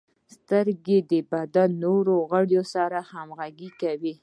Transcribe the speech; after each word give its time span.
•سترګې 0.35 0.97
د 1.11 1.13
بدن 1.31 1.69
نورو 1.83 2.15
غړو 2.29 2.61
سره 2.73 2.99
همغږي 3.11 3.69
کوي. 3.81 4.13